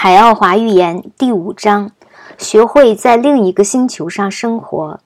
[0.00, 1.90] 海奥华寓言第五章：
[2.38, 5.00] 学会在另一个星球上生活。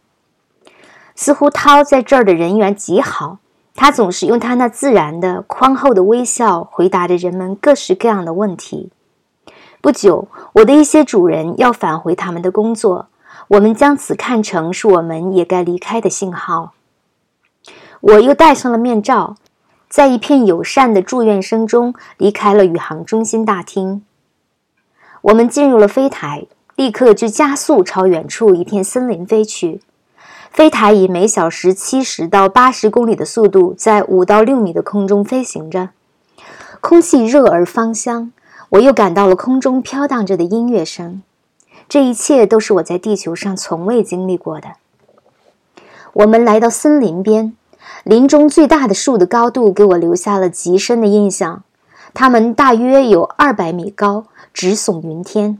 [1.15, 3.39] 似乎涛在这儿的人缘极好，
[3.75, 8.91] 他总是用他那自然的、宽厚的微笑回答着人们各式各样的问题。
[9.81, 13.07] 不久，我的一些主人要返回他们的工作，
[13.49, 16.75] 我们将此看成是我们也该离开的信号。
[18.03, 19.37] 我又戴上了面罩，
[19.89, 24.05] 在一片友善的祝愿声中离开了宇航中心大厅。
[25.23, 29.81] 我们进入了飞台，立刻就加速朝远处一片森林飞去。
[30.51, 35.91] 飞台以每小时七十到八十公里的速度，在五到六米的空中飞行着。
[36.81, 38.33] 空气热而芳香，
[38.71, 41.23] 我又感到了空中飘荡着的音乐声。
[41.89, 44.73] 这一切都是我在地球上从未经历过的。
[46.15, 47.57] 我们来到森林边，
[48.03, 51.63] 林中最大的树的高度给我留下了极深的印象。
[52.15, 55.59] 它们大约有二百米高，直耸云天。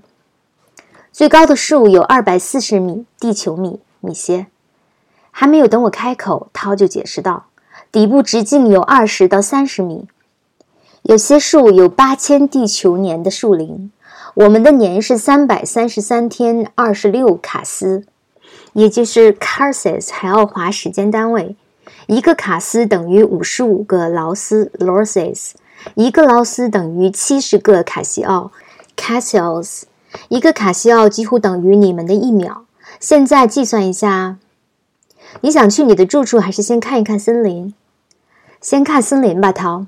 [1.11, 4.47] 最高的树有二百四十米地球米，米歇。
[5.31, 7.47] 还没有等我开口，涛就解释道
[7.91, 10.07] ：“底部直径有二十到三十米。
[11.03, 13.91] 有些树有八千地球年的树龄。
[14.35, 18.05] 我们的年是三百三十三天二十六卡斯，
[18.75, 21.57] 也就是卡斯海奥华时间单位。
[22.07, 25.53] 一个卡斯等于五十五个劳斯 （lorses）。”
[25.95, 28.53] 一个劳斯等于七十个卡西奥
[28.97, 29.83] （Casios），
[30.29, 32.65] 一个卡西奥几乎等于你们的一秒。
[33.01, 34.37] 现在计算一下，
[35.41, 37.75] 你想去你的住处，还是先看一看森林？
[38.61, 39.87] 先看森林吧，涛。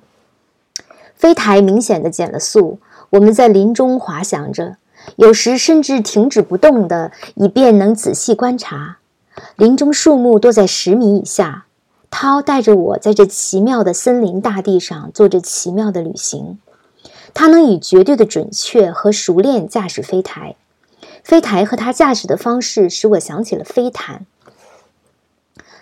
[1.15, 2.79] 飞台明显的减了速，
[3.11, 4.77] 我们在林中滑翔着，
[5.17, 8.99] 有时甚至停止不动的，以便能仔细观察。
[9.57, 11.67] 林中树木多在十米以下。
[12.17, 16.61] 涛带着我在这奇妙的森林大地上做着奇妙的旅行。
[17.35, 20.55] 他能以绝对的准确和熟练驾驶飞台。
[21.25, 24.27] 飞台和他驾驶的方式使我想起了飞毯。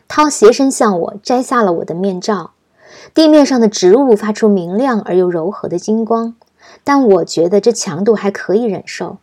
[0.09, 2.53] 涛斜身向我，摘下了我的面罩。
[3.13, 6.35] 地面上的植物发出明亮而又柔和的金光，
[6.83, 9.19] 但我觉得这强度还可以忍受。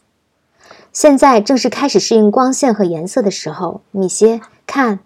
[0.93, 4.99] 现在正是开始适应光线和颜色的时候，米歇，看。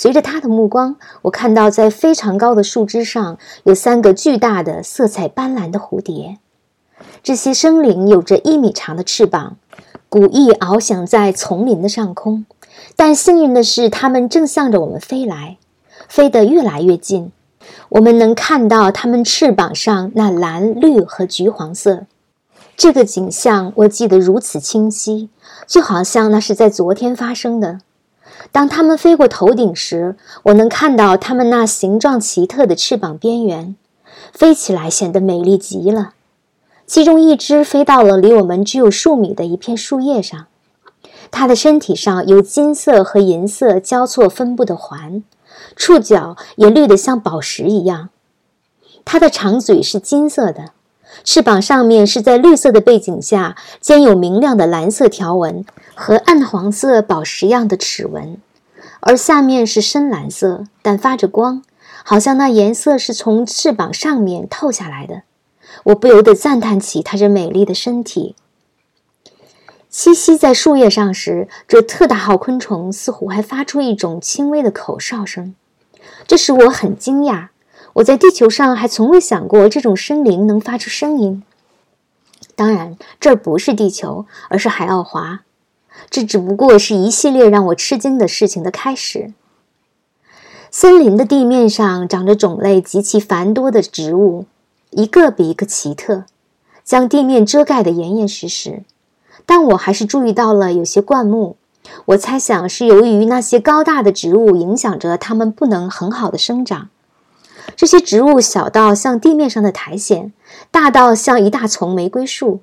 [0.00, 6.38] 随着他的目光，我看到在非常高的树枝上有三个巨大的、色彩斑斓的蝴蝶。
[7.20, 9.56] 这些生灵有着一米长的翅膀，
[10.08, 12.46] 古意翱翔在丛林的上空。
[12.94, 15.56] 但幸运的是，它们正向着我们飞来，
[16.08, 17.32] 飞得越来越近。
[17.88, 22.06] 我们能看到它们翅膀上那蓝、绿和橘黄色。
[22.76, 25.28] 这个景象我记得如此清晰，
[25.66, 27.80] 就好像那是在昨天发生的。
[28.52, 33.76] 当它们飞过头顶时，我能看到它们那形状奇特的翅膀边缘，
[34.32, 36.14] 飞起来显得美丽极了。
[36.86, 40.46] 其中一只飞到了离我们只有数米的一片树叶上，
[41.30, 45.22] 它的身体上有金色和银色交错分布的环，
[45.76, 48.08] 触角也绿得像宝石一样。
[49.04, 50.72] 它的长嘴是金色的。
[51.24, 55.64] 翅膀上面是在绿色的背景下，兼有明亮的蓝色条纹
[55.94, 58.38] 和暗黄色宝石样的齿纹，
[59.00, 61.62] 而下面是深蓝色，但发着光，
[62.04, 65.22] 好像那颜色是从翅膀上面透下来的。
[65.84, 68.34] 我不由得赞叹起它这美丽的身体。
[69.90, 75.54] 栖息在树叶上时，这特大号昆虫似乎还发出一种轻微的口哨声，
[76.26, 77.48] 这使我很惊讶。
[77.94, 81.42] 我在地球上还从未想过这种生灵能发出声音。
[82.54, 85.40] 当然，这不是地球，而是海奥华。
[86.10, 89.32] 这只不过是一系列让我吃惊的事情的开始。
[90.70, 94.44] 森林的地面上长着种类极其繁多的植物，
[94.90, 96.24] 一个比一个奇特，
[96.84, 98.82] 将地面遮盖得严严实实。
[99.46, 101.56] 但我还是注意到了有些灌木。
[102.06, 106.90] 我猜想是由于那些高大的植物影响着它们不能很好的生长。
[107.76, 110.32] 这些植物小到像地面上的苔藓，
[110.70, 112.60] 大到像一大丛玫瑰树。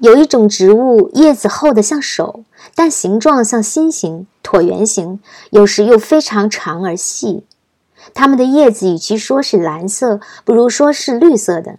[0.00, 7.44] 有一种植物叶子厚的像手，但形状像心形、椭圆形，有时又非常长而细。
[8.14, 11.78] 它们的叶子与其说是蓝色，不如说是绿色的。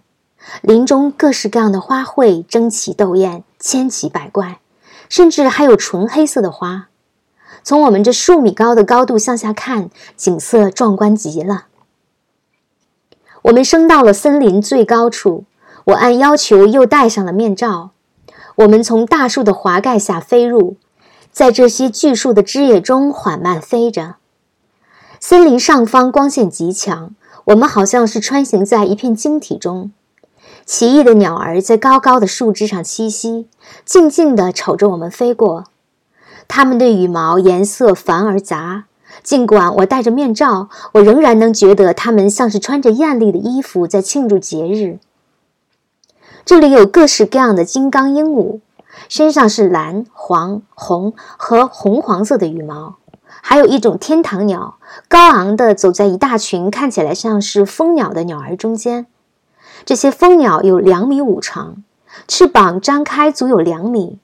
[0.62, 4.60] 林中各式各样的花卉争奇斗艳，千奇百怪，
[5.08, 6.88] 甚至还有纯黑色的花。
[7.62, 11.66] 从我们这数米高的高度向下看，景色壮观极了。
[13.42, 15.44] 我们升到了森林最高处，
[15.86, 17.90] 我按要求又戴上了面罩。
[18.56, 20.76] 我们从大树的华盖下飞入，
[21.32, 24.16] 在这些巨树的枝叶中缓慢飞着。
[25.18, 27.14] 森林上方光线极强，
[27.44, 29.90] 我们好像是穿行在一片晶体中。
[30.66, 33.48] 奇异的鸟儿在高高的树枝上栖息，
[33.84, 35.64] 静静地瞅着我们飞过。
[36.46, 38.84] 它们的羽毛颜色繁而杂，
[39.22, 44.98] 尽管我戴着面罩，我仍然能觉得它们像是穿着艳丽的衣服在庆祝节日。
[46.44, 48.60] 这里有各式各样的金刚鹦鹉，
[49.08, 52.96] 身上是蓝、黄、红和红黄色的羽毛。
[53.42, 54.76] 还有一种天堂鸟，
[55.08, 59.06] 高昂的走在一大群看起来像是蜂鸟的鸟儿中间。
[59.84, 61.82] 这些蜂鸟有两米五长，
[62.26, 64.18] 翅膀张开足有两米。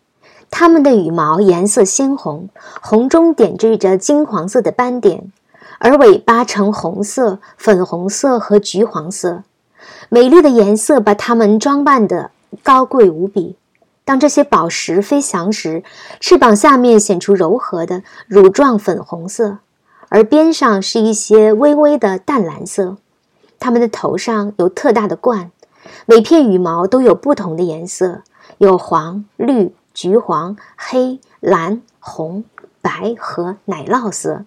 [0.59, 2.49] 它们的羽毛颜色鲜红，
[2.81, 5.31] 红中点缀着金黄色的斑点，
[5.79, 9.43] 而尾巴呈红色、粉红色和橘黄色。
[10.09, 12.31] 美丽的颜色把它们装扮得
[12.63, 13.57] 高贵无比。
[14.07, 15.85] 当这些宝石飞翔时，
[16.21, 19.59] 翅膀下面显出柔和的乳状粉红色，
[20.09, 22.97] 而边上是一些微微的淡蓝色。
[23.59, 25.51] 它们的头上有特大的冠，
[26.07, 28.23] 每片羽毛都有不同的颜色，
[28.57, 32.45] 有黄、绿、橘黄、黑、蓝、红、
[32.83, 34.45] 白和奶酪色。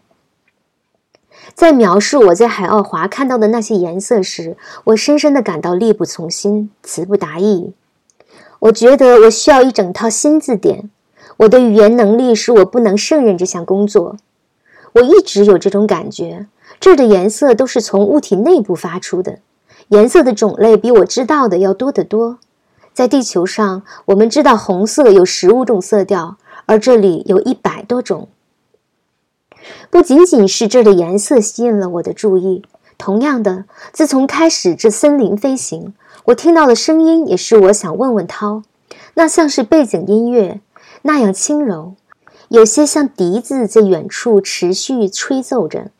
[1.55, 7.73] 在描述我在海奥华看到的那些颜色时，我深深地感到力不从心，词不达意。
[8.59, 10.91] 我觉得我需要一整套新字典。
[11.37, 14.17] 我的语言能力使我不能胜任这项工作。
[14.93, 16.45] 我一直有这种感觉。
[16.79, 19.39] 这儿的颜色都是从物体内部发出的，
[19.87, 22.37] 颜色的种类比我知道的要多得多。
[22.99, 26.35] 在地球上，我们知道红色有十五种色调，
[26.65, 28.27] 而这里有一百多种。
[29.89, 32.61] 不仅仅是这儿的颜色吸引了我的注意，
[32.97, 33.63] 同样的，
[33.93, 35.93] 自从开始这森林飞行。
[36.25, 38.63] 我听到的声音也是我想问问涛，
[39.13, 40.59] 那像是背景音乐，
[41.03, 41.93] 那样轻柔，
[42.49, 45.91] 有些像笛子在远处持续吹奏着。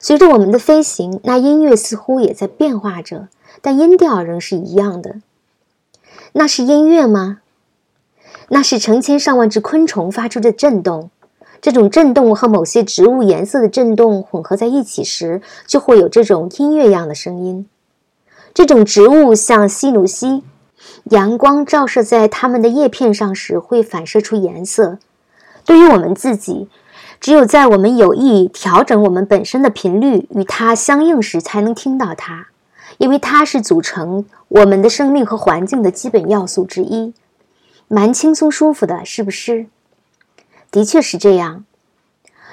[0.00, 3.28] 随着我们的飞行，那音乐似乎也在变化着，
[3.60, 5.16] 但音调仍是一样的。
[6.32, 7.38] 那是音乐吗？
[8.50, 11.10] 那是成千上万只昆虫发出的震动。
[11.60, 17.68] 这种震动和某些植物颜色的震动混合在一起时，就会有这种音乐样的声音。
[18.54, 20.44] 这种植物像西努西，
[21.04, 24.98] 阳光照射在它们的叶片上时会反射出颜色。
[25.64, 26.68] 对于我们自己，
[27.20, 32.46] 只有在我们有意调整我们本身的频率与它相应时，才能听到它，
[32.98, 37.14] 因为它是组成我们的生命和环境的基本要素之一。
[37.86, 39.66] 蛮轻松舒服的，是不是？
[40.70, 41.64] 的确是这样。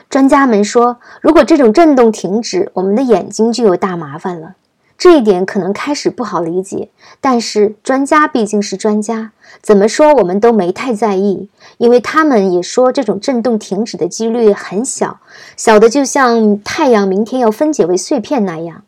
[0.09, 4.56] 专家们说，如果这种震动停止，我们的眼睛就有大麻烦了。
[4.97, 6.89] 这一点可能开始不好理解，
[7.19, 9.31] 但是专家毕竟是专家，
[9.62, 15.19] 怎么说我们都没太在意，因为他们也说这种震动停止的几率很小，
[15.57, 18.83] 小的就像太阳明天要分解为碎片那样。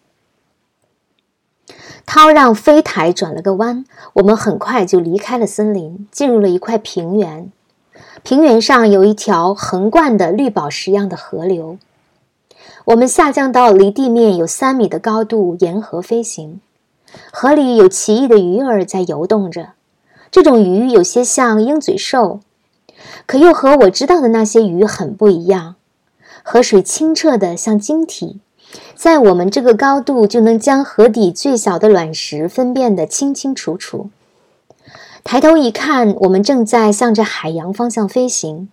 [2.07, 3.83] 涛让飞台转了个弯，
[4.13, 7.51] 我们很快就离开了森林，进入了一块平原。
[8.24, 11.77] 平原上有一条横贯的绿宝石样的河流。
[12.86, 16.62] 我们下降到离地面有三米的高度，沿河飞行。
[17.31, 19.71] 河里有奇异的鱼儿在游动着，
[20.31, 22.39] 这种鱼有些像鹰嘴兽，
[23.25, 25.75] 可又和我知道的那些鱼很不一样。
[26.42, 28.39] 河水清澈的像晶体，
[28.96, 34.10] 在我们这个高度就能将河底最小的卵石分辨得清清楚楚。
[35.24, 38.70] 抬头一看，我们正在向着海洋方向飞行。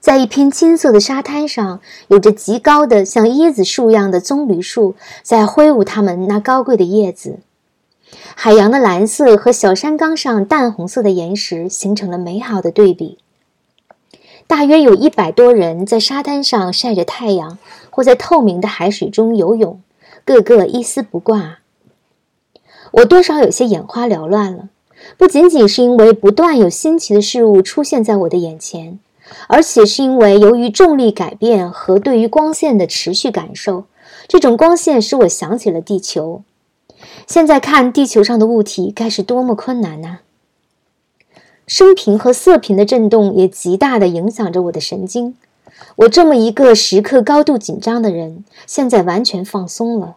[0.00, 7.40] 在一片金色的沙滩上，有着极高的像椰子树一样的棕榈树在挥舞它们那高贵的叶子。
[8.34, 13.18] 海洋的蓝色和小山岗上淡红色的岩石形成了美好的对比。
[14.46, 17.58] 大约有一百多人在沙滩上晒着太阳，
[17.98, 19.80] 或在透明的海水中游泳，
[20.24, 21.58] 个个一丝不挂。
[22.92, 24.68] 我多少有些眼花缭乱了，
[25.16, 29.00] 不仅仅是因为不断有新奇的事物出现在我的眼前。
[29.48, 33.86] 而且是因为由于重力改变和对于光线的持续感受，
[34.28, 36.44] 这种光线使我想起了地球。
[37.26, 40.18] 现在看地球上的物体该是多么困难呐！
[41.66, 45.34] 声频和色频的震动也极大地影响着我的神经。
[45.96, 50.16] 我这么一个时刻高度紧张的人，现在完全放松了，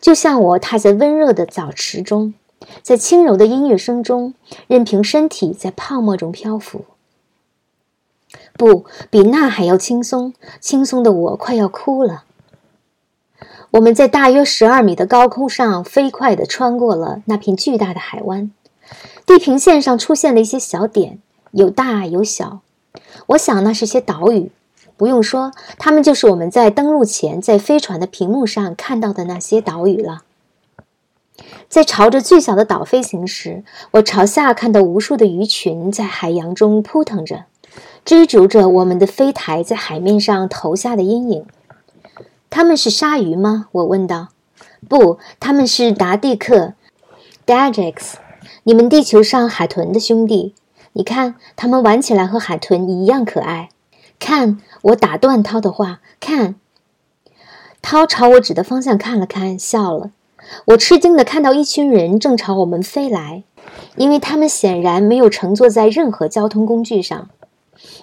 [0.00, 2.34] 就像我踏在温热的澡池中，
[2.82, 4.34] 在轻柔的音乐声中，
[4.66, 6.84] 任凭身体在泡沫中漂浮。
[8.54, 12.24] 不比那还要轻松，轻松的我快要哭了。
[13.72, 18.50] 我们在大约十二米的高空上飞快地穿过了那片巨大的海湾，
[19.26, 21.18] 地平线上出现了一些小点，
[21.50, 22.60] 有大有小。
[23.26, 24.50] 我想那是些岛屿，
[24.96, 30.22] 不用说，它们就是我们在登陆前在飞船的屏幕上看到的那些岛屿了。
[31.68, 37.44] 在朝着最小的岛飞行时，我朝下看到无数的鱼群在海洋中扑腾着，
[38.04, 41.44] 追逐着我们的飞台在海面上投下的阴影。
[42.48, 43.68] 他们是鲨鱼吗？
[43.72, 44.28] 我问道。
[44.88, 46.72] 不，他们是达蒂克
[47.44, 48.18] d a d i x
[48.62, 50.54] 你们地球上海豚的兄弟。
[50.92, 53.68] 你看，它们玩起来和海豚一样可爱。
[54.18, 56.00] 看，我打断涛的话。
[56.20, 56.56] 看，
[57.82, 60.10] 涛朝我指的方向看了看，笑了。
[60.66, 63.42] 我吃惊地看到一群人正朝我们飞来，
[63.96, 67.28] 因为他们显然没有乘坐在任何交通工具上。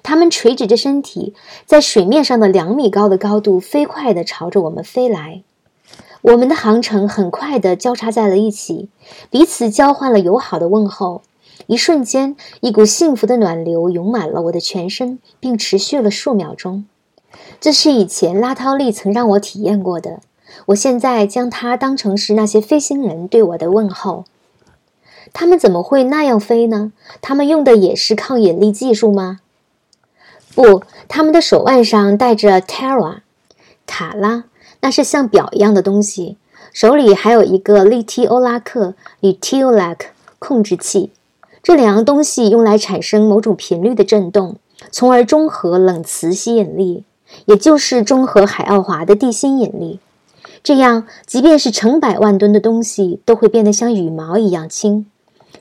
[0.03, 1.33] 他们垂直着身体，
[1.65, 5.41] 在水面上的两米高的高度飞快地朝着我们飞来。
[6.21, 8.89] 我们的航程很快地交叉在了一起，
[9.29, 11.21] 彼此交换了友好的问候。
[11.67, 16.85] 一瞬间，一股幸福的暖流涌满了我的全身，并持续了数秒钟。
[17.59, 20.19] 这是以前拉涛利曾让我体验过的。
[20.67, 24.25] 我现在将它当成是那些飞行人对我的问候。
[25.31, 26.91] 他们怎么会那样飞呢？
[27.21, 29.39] 他们用的也是抗引力技术吗？
[30.53, 33.21] 不，他们的手腕上戴着 Terra
[33.87, 34.43] 塔拉，
[34.81, 36.37] 那是像表一样的东西。
[36.71, 39.97] 手里还有一个利提欧拉克 （Litiolac）
[40.37, 41.11] 控制器。
[41.63, 44.57] 这两样东西用来产生某种频率的振动，
[44.91, 47.05] 从而中和冷磁吸引力，
[47.45, 50.01] 也就是中和海奥华的地心引力。
[50.61, 55.05] 这样，即便是成百万吨的东西都会变得像羽毛一样轻。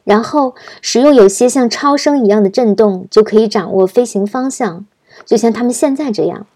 [0.02, 4.84] 然后，使用有些像超声一样的振动，就可以掌握飞行方向，
[5.24, 6.46] 就像他们现在这样。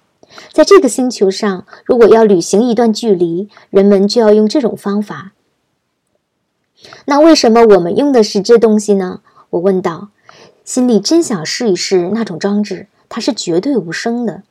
[0.52, 5.32] 在这个星球上，如果要旅行一段距离，人们就要用这种方法。
[7.04, 9.20] 那为什么我们用的是这东西呢？
[9.50, 10.08] 我问道，
[10.64, 14.42] 心里真想试一试那种装置，它是绝对无声的。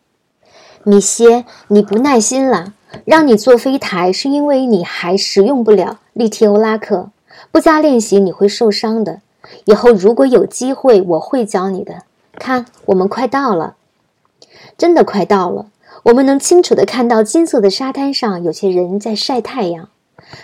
[0.84, 2.74] 米歇，你不耐心了。
[3.04, 7.10] 让你坐飞台是因为你还使用不了利提欧拉克，
[7.52, 9.20] 不加练习你会受伤的。
[9.66, 12.04] 以后如果有机会，我会教你的。
[12.34, 13.76] 看，我们快到了，
[14.78, 15.66] 真的快到了。
[16.04, 19.90] 我们能清楚地看到金色的沙滩上有些人在晒太阳。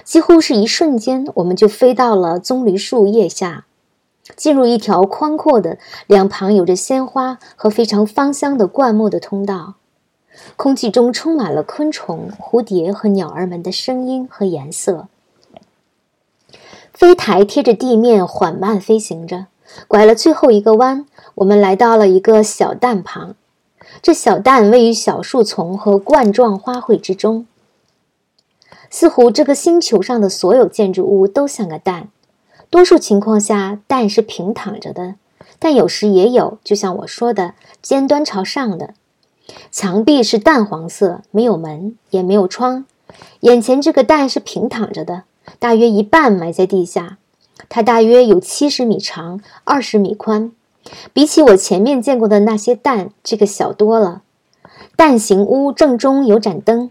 [0.03, 3.65] 几乎是一瞬间，我们就飞到了棕榈树叶下。
[4.35, 9.75] 进入一条宽阔的、两旁有着鲜花和非常芳香的灌木的通道，
[10.55, 15.07] 空气中充满了昆虫、蝴蝶和鸟儿们的声音和颜色。
[16.93, 19.47] 飞台贴着地面缓慢飞行着，
[19.87, 23.35] 拐了最后一个弯，我们来到了一个小蛋旁。
[24.01, 27.47] 这小蛋位于小树丛和冠状花卉之中，
[28.89, 32.09] 似乎这个星球上的所有建筑物都像个蛋。
[32.71, 35.15] 多数情况下，蛋是平躺着的，
[35.59, 38.93] 但有时也有，就像我说的，尖端朝上的。
[39.69, 42.85] 墙壁是淡黄色，没有门，也没有窗。
[43.41, 45.23] 眼前这个蛋是平躺着的，
[45.59, 47.17] 大约一半埋在地下。
[47.67, 50.53] 它大约有七十米长，二十米宽，
[51.11, 54.21] 比起我前面见过的那些蛋，这个小多了。
[54.95, 56.89] 蛋形屋正中有盏灯，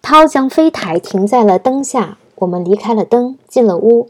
[0.00, 2.18] 涛将飞台停在了灯下。
[2.36, 4.08] 我们离开了灯，进了屋。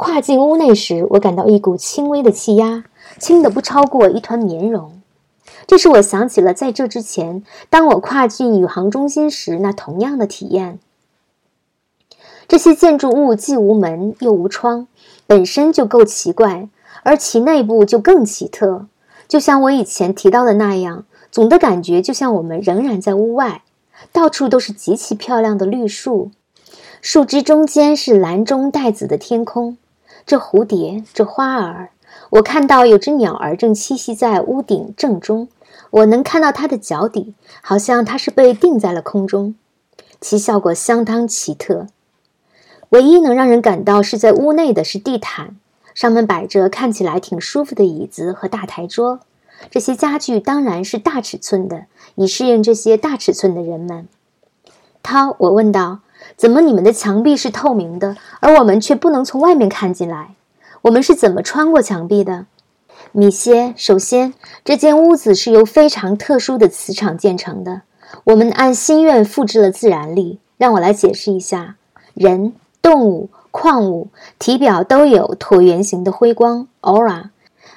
[0.00, 2.84] 跨进屋内时，我感到一股轻微的气压，
[3.18, 5.02] 轻的不超过一团棉绒。
[5.66, 10.78] 这使我想起了在这之前，当我跨进宇航中心时那同样的体验。
[12.48, 14.88] 这些建筑物既无门又无窗，
[15.26, 16.70] 本身就够奇怪，
[17.02, 18.86] 而其内部就更奇特。
[19.28, 23.64] 就像我以前提到的那样，总的感觉就像我们仍然在屋外，
[24.12, 26.30] 到处都是极其漂亮的绿树，
[27.02, 29.76] 树枝中间是蓝中带紫的天空。
[30.30, 31.90] 这蝴蝶，这花儿，
[32.30, 35.48] 我看到有只鸟儿正栖息在屋顶正中。
[35.90, 39.56] 我能看到它的脚底，好像它是被定在了空中，
[40.20, 41.88] 其效果相当奇特。
[42.90, 45.56] 唯一能让人感到是在屋内的是地毯，
[45.96, 49.18] 上面摆着看起来挺舒服的椅子和大台桌。
[49.68, 54.06] 这些家具当然是大尺寸的，以适应这些大尺寸的人们。
[55.02, 55.98] 涛，我问道。
[56.40, 60.36] 怎么，你们的墙壁是透明的，而我们却不能从外面看进来？
[60.80, 62.46] 我们是怎么穿过墙壁的？
[63.12, 64.32] 米歇，首先，
[64.64, 67.82] 这间屋子是由非常特殊的磁场建成的。
[68.24, 70.38] 我们按心愿复制了自然力。
[70.56, 71.76] 让我来解释一下：
[72.14, 77.24] 人、动物、矿物体表都有椭圆形的辉光 （aura）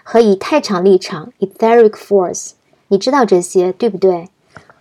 [0.03, 2.51] 和以太场力场 （etheric force）。
[2.88, 4.29] 你知道这些，对不对？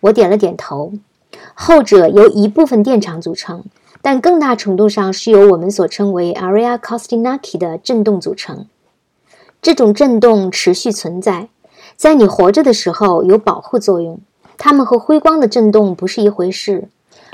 [0.03, 0.93] 我点了点头。
[1.55, 3.65] 后者由一部分电场组成，
[4.01, 8.67] 但更大程度上是由我们所称为 area c o s t i n a k i 的振动组成。
[9.61, 11.49] 这种振动持续存在，
[11.97, 14.19] 在你活着的时候有保护作用。
[14.59, 16.89] 它们和辉光的振动不是一回事。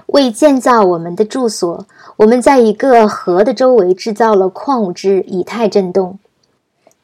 [0.07, 1.87] 为建造我们的住所，
[2.17, 6.19] 我们在一个河的周围制造了矿物质以太振动。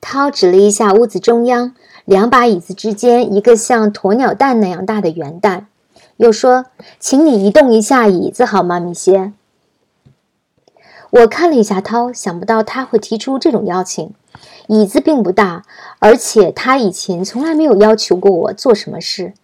[0.00, 5.66] 涛指了一下屋子中央两把椅子之间一个像鸵鸟蛋那样大的圆蛋，
[6.16, 6.66] 又说
[7.00, 9.33] ：“请你移动一下椅子好吗，米歇？”
[11.11, 14.12] 我看了一下涛，想不到他会提出这种邀请。
[14.66, 15.64] 椅子并不大，
[15.99, 19.35] 而且他以前从来没有要求过我做什么事。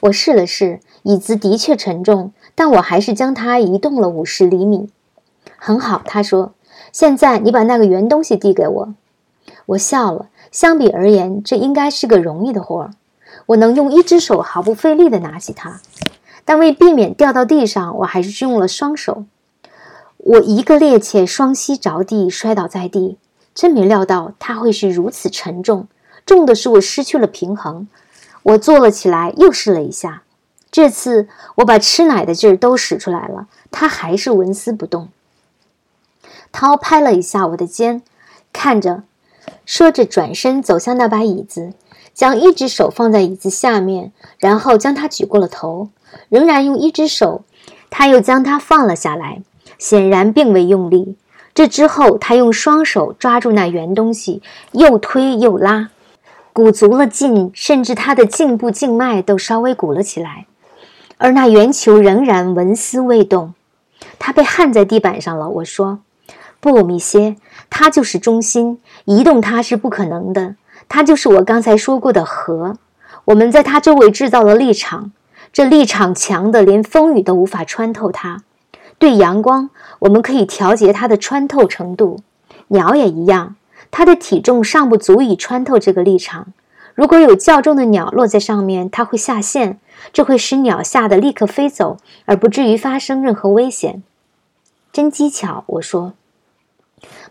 [0.00, 4.90] 我试了试，椅子的确沉重，但我还是将它移动了五十厘米。
[5.56, 6.52] 很好，他说
[6.92, 8.94] ：“现在你把那个圆东西递给我。”
[9.66, 10.28] 我笑了。
[10.50, 12.90] 相比而言，这应该是个容易的活儿。
[13.46, 15.80] 我能用一只手毫不费力地拿起它，
[16.48, 19.26] 但为避免掉到地上，我还是用了双手。
[20.16, 23.18] 我一个趔趄，双膝着地，摔倒在地。
[23.54, 25.88] 真没料到它会是如此沉重，
[26.24, 27.86] 重的是我失去了平衡。
[28.44, 30.22] 我坐了起来，又试了一下。
[30.70, 35.10] 这次我把吃奶的劲儿都使出来了，它还是纹丝不动。
[36.50, 38.00] 涛拍了一下我的肩，
[38.54, 39.02] 看着，
[39.66, 41.74] 说着转身走向那把椅子，
[42.14, 45.90] 将一只手放在椅子下面，然后将它举过了头，
[46.28, 47.42] 仍然用一只手，
[47.90, 49.42] 他又将它放了下来，
[49.78, 51.16] 显然并未用力。
[51.54, 55.90] 这之后，他用双手抓住那圆东西，又推又拉，
[56.52, 60.46] 鼓足了劲，甚至他的颈部静脉都稍微鼓了起来。
[61.16, 63.54] 而那圆球仍然纹丝未动，
[64.20, 65.48] 它被焊在地板上了。
[65.48, 65.98] 我说
[66.60, 67.34] ：“不，米歇，
[67.68, 70.54] 它就是中心，移动它是不可能的。
[70.88, 72.76] 它就是我刚才说过的核，
[73.24, 75.10] 我们在它周围制造了力场，
[75.58, 78.44] 这力场强的连风雨都无法穿透它。
[78.96, 82.20] 对阳光，我们可以调节它的穿透程度。
[82.68, 83.56] 鸟也一样，
[83.90, 86.52] 它的体重尚不足以穿透这个力场。
[86.94, 89.80] 如果有较重的鸟落在上面，它会下陷。”
[90.12, 94.04] 这会使鸟吓得立刻飞走，而不至于发生任何危险。
[94.92, 96.12] 真机巧，我说。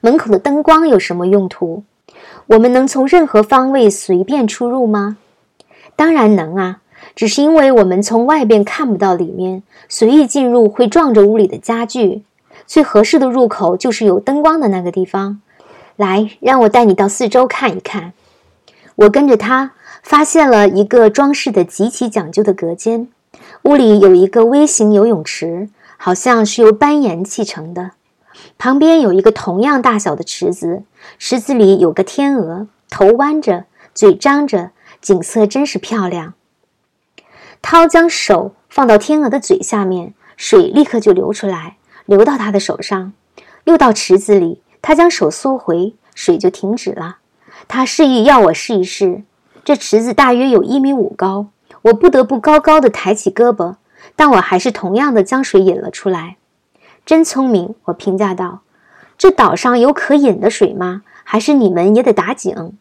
[0.02, 1.86] 门口的灯光有什么用途？
[2.48, 5.16] 我们能从任何方位随便出入吗？
[5.96, 6.82] 当然能啊，
[7.16, 12.24] 只是因为我们从外边看不到里面，随意进入会撞着屋里的家具。
[12.66, 15.42] 最合适的入口就是有灯光的那个地方。
[15.96, 18.14] 来，让我带你到四周看一看。
[18.96, 19.72] 我跟着他。
[20.04, 23.10] 发现了一个装饰的极其讲究的隔间，
[23.64, 25.68] 屋里有一个微型游泳池，
[25.98, 27.92] 好像是由斑岩砌成的。
[28.58, 30.84] 旁边有一个同样大小的池子，
[31.20, 36.36] 池子里有个天鹅，头弯着，嘴张着，景色真是漂亮。
[37.62, 43.14] 涛将手放到天鹅的嘴下面，水立刻就流出来，流到他的手上，
[43.66, 44.62] 又到池子里。
[44.82, 47.18] 他将手缩回，水就停止了。
[47.68, 49.24] 他示意要我试一试。
[49.66, 51.48] 这池子大约有一米五高，
[51.82, 53.76] 我不得不高高的抬起胳膊，
[54.16, 56.38] 但我还是同样的将水引了出来。
[57.06, 58.62] 真聪明，我评价道。
[59.18, 61.02] 这岛上有可饮的水吗？
[61.26, 62.78] 还是你们也得打井？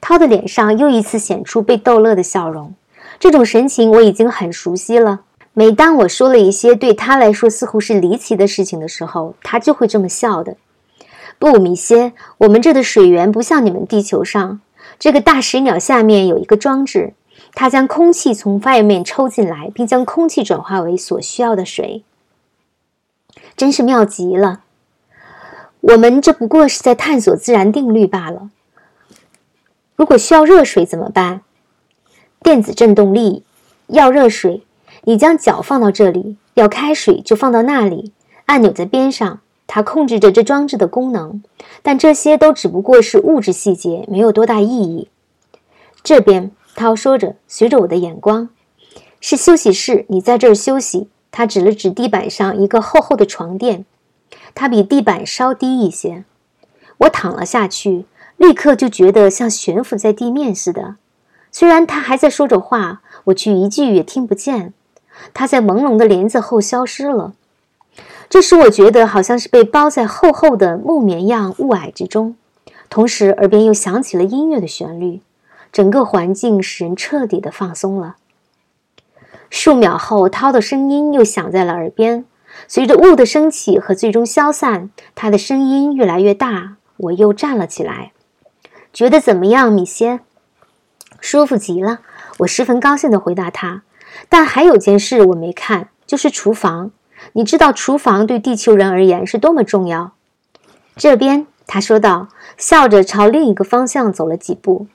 [0.00, 2.74] 涛的脸上又一次显出被逗乐的笑容，
[3.18, 5.20] 这种神情我已经很熟悉了。
[5.52, 10.56] 每当我说了一些对他来说似乎是离奇的事情的时候，他就会这么笑的。
[11.38, 14.60] 不，米歇，我们这的水源不像你们地球上。
[14.98, 17.14] 这个大石鸟下面有一个装置，
[17.54, 22.04] 它将空气从外面抽进来，并将空气转化为所需要的水。
[23.56, 24.62] 真是妙极了！
[25.80, 28.50] 我们这不过是在探索自然定律罢了。
[29.96, 31.42] 如果需要热水怎么办？
[32.42, 33.44] 电子振动力
[33.88, 34.62] 要热水，
[35.04, 38.12] 你将脚放到这里；要开水就放到那里，
[38.46, 39.40] 按钮在边上。
[39.70, 41.42] 它控制着这装置的功能，
[41.82, 45.08] 但这些都只不过是物质细节，没有多大意义。
[46.02, 48.48] 这边，涛说着，随着我的眼光，
[49.20, 51.08] 是休息室，你在这儿休息。
[51.30, 53.84] 他指了指地板上一个厚厚的床垫，
[54.54, 56.24] 它比地板稍低一些。
[57.00, 58.06] 我躺了下去，
[58.38, 60.96] 立刻就觉得像悬浮在地面似的。
[61.50, 64.72] 虽然他还在说着话，我却一句也听不见。
[65.34, 67.32] 他在朦胧的帘子后消失了。
[68.28, 72.36] 这使我觉得好像是被包在厚厚的木棉样雾霭之中，
[72.90, 75.22] 同时耳边又响起了音乐的旋律，
[75.72, 78.16] 整个环境使人彻底的放松了。
[79.50, 82.26] 数秒后，涛的声音又响在了耳边，
[82.66, 86.76] 随着雾的升起和最终消散，他的声音越来越大。
[86.98, 88.12] 我又站了起来，
[88.92, 90.20] 觉得怎么样，米歇？
[91.20, 92.00] 舒服极了，
[92.38, 93.82] 我十分高兴地回答他。
[94.28, 96.90] 但还有件事我没看，就是厨房。
[97.32, 100.12] 你知道厨房对地球人而言是多么重要？
[100.96, 104.86] 这边，他说道，笑着朝另一个方向走了几步。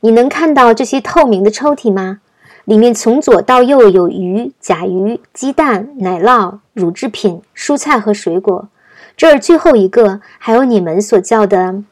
[0.00, 2.20] 你能看到这些透明的抽屉吗？
[2.64, 8.68] 里面从左到右有鱼、甲鱼、鸡蛋、奶酪、乳制品、蔬菜和水果。
[9.16, 11.82] 这儿最后一个还有你们所叫的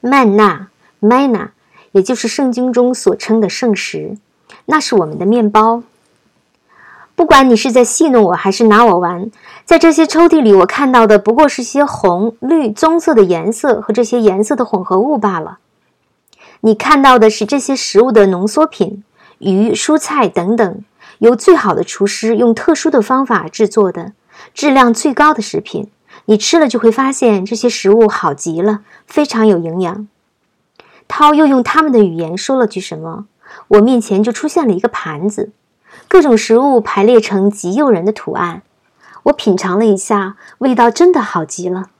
[0.00, 0.68] 曼纳
[1.00, 1.48] （manna），
[1.92, 4.16] 也就是圣经中所称的圣食，
[4.66, 5.82] 那是我们的面包。
[7.14, 9.30] 不管你是在戏弄我还是拿我玩，
[9.64, 15.58] 在这些抽屉里，我看到的不过是些红、绿、棕色的颜色和这些颜色的混合物罢了。
[16.62, 19.04] 你看到的是这些食物的浓缩品，
[19.38, 20.84] 鱼、蔬菜等等，
[21.18, 24.12] 由最好的厨师用特殊的方法制作的，
[24.54, 25.88] 质量最高的食品。
[26.26, 30.08] 你吃了就会发现这些食物好极了，非常有营养。
[31.08, 33.26] 涛又用他们的语言说了句什么，
[33.68, 35.52] 我面前就出现了一个盘子。
[36.08, 38.62] 各种食物排列成极诱人的图案，
[39.24, 41.90] 我品尝了一下，味道真的好极了。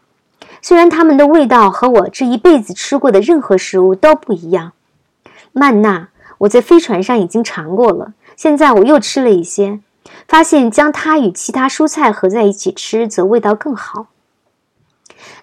[0.61, 4.73] 虽然它们的味道和我这一辈子吃过的任何食物都不一样。
[5.53, 9.81] 曼娜，我在飞船上已经尝过了，现在我又吃了一些，
[10.27, 14.07] 发现将它与其他蔬菜合在一起吃，则味道更好。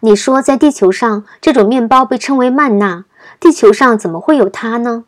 [0.01, 3.05] 你说，在地球上这种面包被称为曼娜，
[3.39, 5.05] 地球上怎么会有它呢？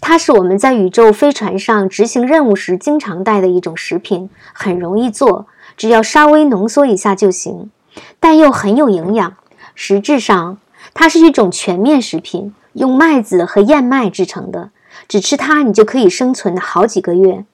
[0.00, 7.70] 它是我们在宇宙飞船上执行任务时经常带的一种食品，很容易做，只要稍微浓缩一下就行，
[8.18, 9.36] 但又很有营养。
[9.74, 10.58] 实质上，
[10.94, 14.70] 它是一种全面食品，用麦子和燕麦制成的，
[15.08, 17.44] 只吃它你就可以生存好几个月。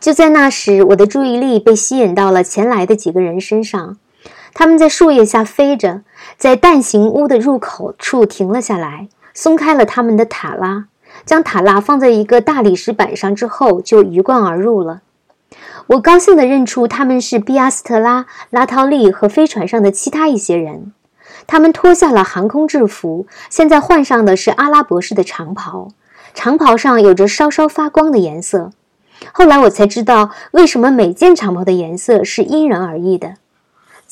[0.00, 3.96] 就在那时，我的注意力被吸引到了前来的几个人身上，
[4.54, 6.02] 他们在树叶下飞着，
[6.36, 10.86] 在蛋形屋的入口处停了下来，松开了他们的塔拉。
[11.26, 15.02] 将塔拉放在一个大理石板上之后，就鱼贯而入了。
[15.88, 20.92] 我高兴地认出他们是比亚斯特拉、拉陶利和飞船上的其他一些人。
[21.46, 25.88] 他们脱下了航空制服，现在换上的是阿拉伯式的长袍，
[26.34, 28.70] 长袍上有着稍稍发光的颜色。
[29.32, 33.34] 后来我才知道，为什么每件长袍的颜色是因人而异的。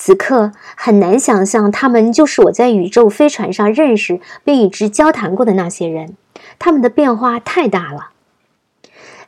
[0.02, 6.16] 此刻很难想象，他们就是我在宇宙飞船上认识并与之交谈过的那些人。
[6.58, 8.12] 他们的变化太大了。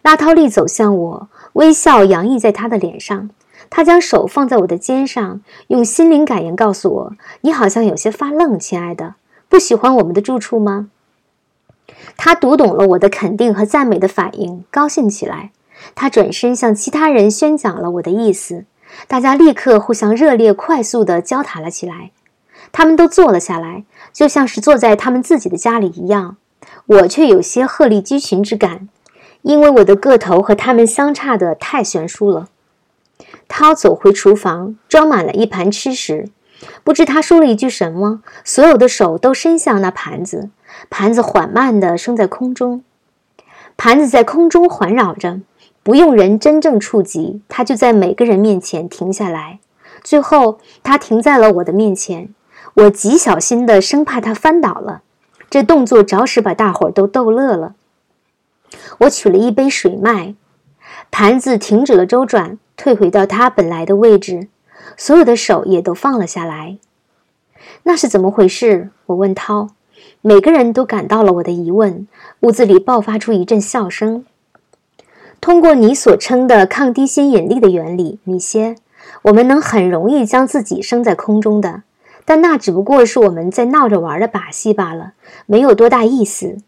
[0.00, 3.28] 拉涛利走向我，微笑洋溢在他的脸上。
[3.68, 9.16] 他将手放在我的肩上，用心灵感应告诉我：“你好像有些发愣，亲爱的，
[9.50, 10.88] 不喜欢我们的住处吗？”
[12.16, 15.50] 他读懂了我的肯定和赞美的反应，高兴起来。
[15.94, 18.64] 他转身向其他人宣讲了我的意思，
[19.08, 22.10] 大家立刻互相热烈、快速地交谈了起来。
[22.70, 26.36] 他们都坐了下来，就像是坐在他们自己的家里一样。
[26.86, 28.88] 我却有些鹤立鸡群之感，
[29.42, 32.48] 因为我的个头和他们相差的太悬殊了。
[33.48, 36.28] 涛走回厨房，装满了一盘吃食。
[36.84, 40.48] 不知他说了一句什么，所有的手都伸向那盘子，
[40.88, 42.84] 盘子缓慢地升在空中。
[43.76, 45.40] 盘子在空中环绕着，
[45.82, 49.58] 不用人真正触及，它就在每个人面前停下来。
[50.02, 52.34] 最后，它停在了我的面前。
[52.74, 55.02] 我极小心的，生怕它翻倒了。
[55.50, 57.74] 这动作着实把大伙儿都逗乐了。
[59.00, 60.34] 我取了一杯水麦，
[61.10, 64.48] 盘子停止了周转，退回到它本来的位置，
[64.96, 66.78] 所有的手也都放了下来。
[67.82, 68.90] 那是怎么回事？
[69.06, 69.68] 我问涛。
[70.20, 72.08] 每个人都感到了我的疑问。
[72.40, 74.24] 屋子里爆发出一阵笑声。
[75.42, 78.76] 通过你所称的抗低心引力的原理，米歇，
[79.22, 81.82] 我们能很容易将自己升在空中的。
[82.24, 85.14] 但那只不过是我们在闹着玩的把戏罢了，
[85.46, 86.58] 没有多大意思。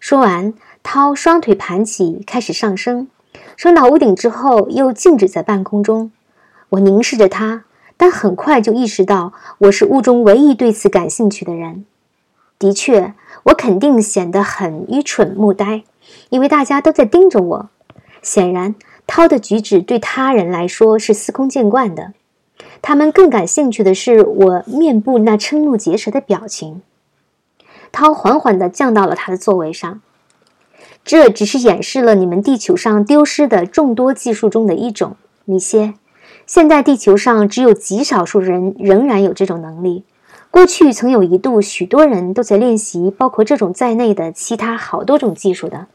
[0.00, 3.06] 说完，涛双腿盘起，开始上升，
[3.56, 6.10] 升到屋顶之后，又静止在半空中。
[6.70, 7.62] 我凝视着他，
[7.96, 11.84] 但很快就意识到，我是屋中唯一对此感兴趣的人。
[12.58, 15.84] 的确，我肯定显得很愚蠢木呆，
[16.30, 17.70] 因为大家都在盯着我。
[18.24, 18.74] 显然，
[19.06, 22.14] 涛的举止对他人来说是司空见惯的。
[22.80, 26.80] 他们更感兴趣的是我面部那瞠目结舌的表情。
[27.92, 30.00] 涛缓缓地降到了他的座位上。
[31.04, 35.94] 这只是演示了你们地球上丢失的众多技术中的一种，米歇。
[36.46, 40.04] 现在地球上只有极少数人仍然有这种能力。
[40.50, 45.88] 过去曾有一度，许多人都在练习包括这种在内的其他好多种技术的。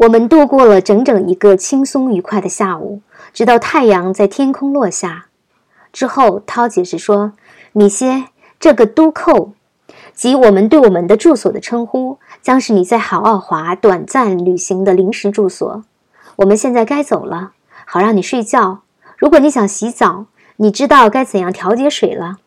[0.00, 3.02] 我们度过了整整一个轻松愉快的下午。
[3.34, 5.26] 直到太阳在天空落下
[5.92, 7.34] 之后，涛解释说
[7.72, 8.24] ：“米歇，
[8.58, 9.52] 这个都扣，
[10.14, 15.84] 即我们对我们的住所的称呼，将是你在好奥华短暂旅行的临时住所。
[16.36, 17.52] 我们现在该走了，
[17.84, 18.80] 好让你睡觉。
[19.18, 20.24] 如果你想洗澡，
[20.56, 22.38] 你知道该怎样调节水了。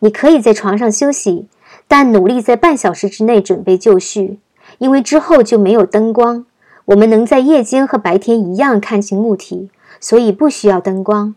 [0.00, 1.48] 你可以在床上休息，
[1.88, 4.40] 但努力在半小时之内准备就绪，
[4.76, 6.44] 因为之后就没有灯光。”
[6.86, 9.70] 我们能在夜间和白天一样看清物体，
[10.00, 11.34] 所以不需要灯光。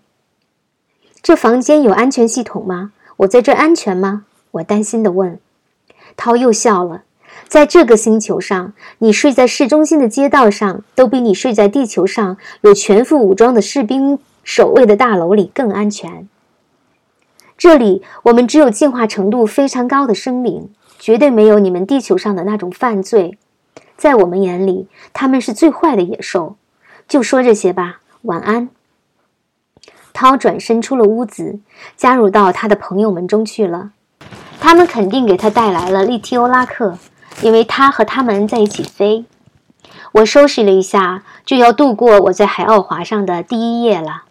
[1.21, 2.91] 这房间有安全系统吗？
[3.17, 4.25] 我在这安全吗？
[4.51, 5.39] 我担心地问。
[6.15, 7.03] 涛又笑了。
[7.47, 16.27] 在这个星球上，你睡在市中心的街道上，都比你睡在地球上有全副武装的士兵守卫的大楼里更安全。
[17.57, 23.39] 这里，我们只有进化程度非常高的生灵，绝对没有你们地球上的那种犯罪。
[23.99, 26.55] 在我们眼里，他们是最坏的野兽。
[27.05, 28.69] 就说这些吧，晚安。
[30.13, 31.59] 涛转身出了屋子，
[31.97, 33.91] 加入到他的朋友们中去了。
[34.61, 36.97] 他们肯定给他带来了利提欧拉克。
[37.41, 39.23] 因为他和他们在一起飞，
[40.11, 44.23] 我收拾了一下，就要度过我在海奥华上的第一夜了。